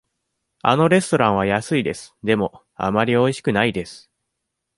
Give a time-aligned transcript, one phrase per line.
[0.63, 2.15] あのレストランは安いです。
[2.23, 4.09] でも、あまりおいしくないです。